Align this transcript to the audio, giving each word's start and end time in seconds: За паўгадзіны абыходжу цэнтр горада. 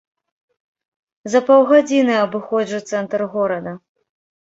За 1.35 1.43
паўгадзіны 1.51 2.17
абыходжу 2.25 2.83
цэнтр 2.89 3.19
горада. 3.39 3.81